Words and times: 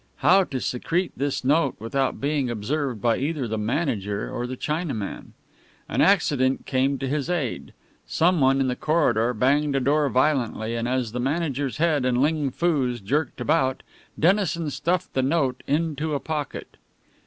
How 0.15 0.45
to 0.45 0.59
secrete 0.59 1.11
this 1.15 1.45
note 1.45 1.75
without 1.77 2.19
being 2.19 2.49
observed 2.49 3.03
by 3.03 3.17
either 3.17 3.47
the 3.47 3.59
manager 3.59 4.31
or 4.35 4.47
the 4.47 4.57
Chinaman? 4.57 5.33
An 5.87 6.01
accident 6.01 6.65
came 6.65 6.97
to 6.97 7.07
his 7.07 7.29
aid. 7.29 7.71
Someone 8.07 8.59
in 8.59 8.67
the 8.67 8.75
corridor 8.75 9.31
banged 9.31 9.75
a 9.75 9.79
door 9.79 10.09
violently, 10.09 10.73
and 10.75 10.87
as 10.87 11.11
the 11.11 11.19
manager's 11.19 11.77
head 11.77 12.03
and 12.03 12.19
Ling 12.19 12.49
Foo's 12.49 12.99
jerked 12.99 13.39
about, 13.39 13.83
Dennison 14.19 14.71
stuffed 14.71 15.13
the 15.13 15.21
note 15.21 15.61
into 15.67 16.15
a 16.15 16.19
pocket. 16.19 16.77